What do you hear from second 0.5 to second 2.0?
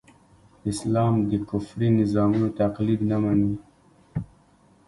اسلام د کفري